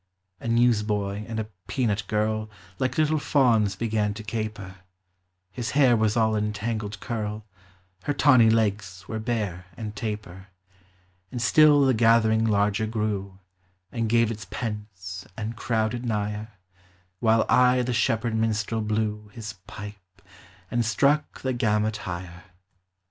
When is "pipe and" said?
19.67-20.83